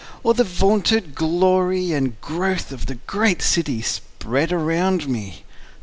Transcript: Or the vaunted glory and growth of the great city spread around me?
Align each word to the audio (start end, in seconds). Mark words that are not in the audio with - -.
Or 0.23 0.33
the 0.33 0.43
vaunted 0.43 1.13
glory 1.13 1.91
and 1.91 2.19
growth 2.21 2.71
of 2.71 2.87
the 2.87 2.95
great 3.05 3.43
city 3.43 3.83
spread 3.83 4.51
around 4.51 5.07
me? 5.07 5.43